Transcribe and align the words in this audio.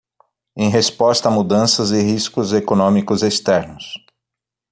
Em 0.57 0.67
resposta 0.67 1.27
a 1.27 1.31
mudanças 1.31 1.91
e 1.91 2.01
riscos 2.01 2.53
econômicos 2.53 3.21
externos 3.21 4.03